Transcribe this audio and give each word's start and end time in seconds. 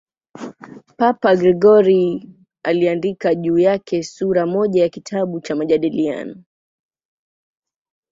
Papa 0.97 1.35
Gregori 1.35 1.97
I 2.03 2.27
aliandika 2.63 3.35
juu 3.35 3.57
yake 3.59 4.03
sura 4.03 4.45
moja 4.45 4.81
ya 4.81 4.89
kitabu 4.89 5.41
cha 5.41 5.55
"Majadiliano". 5.55 6.43